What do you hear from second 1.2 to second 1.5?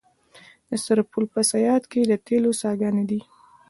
په